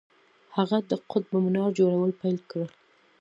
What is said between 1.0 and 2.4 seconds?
قطب منار جوړول پیل